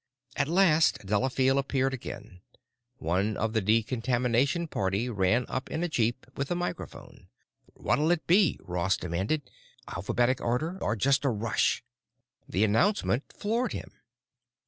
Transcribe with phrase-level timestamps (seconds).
[0.35, 2.41] At last Delafield appeared again.
[2.97, 7.27] One of the decontamination party ran up in a jeep with a microphone.
[7.75, 9.51] "What'll it be?" Ross demanded.
[9.87, 10.79] "Alphabetic order?
[10.81, 11.83] Or just a rush?"
[12.49, 13.91] The announcement floored him.